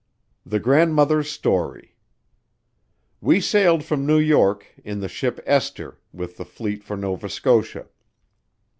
THE 0.43 0.59
GRANDMOTHER'S 0.59 1.29
STORY. 1.29 1.95
We 3.21 3.39
sailed 3.39 3.83
from 3.83 4.03
New 4.07 4.17
York 4.17 4.65
in 4.83 4.99
the 4.99 5.07
ship 5.07 5.39
"Esther" 5.45 5.99
with 6.11 6.37
the 6.37 6.45
fleet 6.45 6.83
for 6.83 6.97
Nova 6.97 7.29
Scotia. 7.29 7.85